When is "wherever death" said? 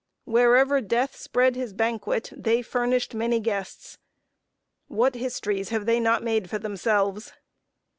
0.25-1.15